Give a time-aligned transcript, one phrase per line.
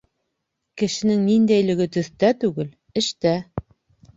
[0.81, 3.37] Кешенең ниндәйлеге төҫтә түгел, эштә.